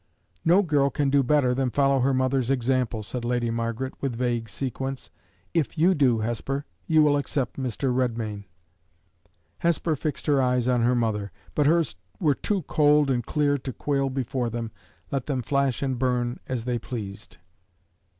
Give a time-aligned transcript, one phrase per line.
[0.43, 4.49] "No girl can do better than follow her mother's example," said Lady Margaret, with vague
[4.49, 5.11] sequence.
[5.53, 7.93] "If you do, Hesper, you will accept Mr.
[7.93, 8.45] Redmain."
[9.59, 13.71] Hesper fixed her eyes on her mother, but hers were too cold and clear to
[13.71, 14.71] quail before them,
[15.11, 17.37] let them flash and burn as they pleased.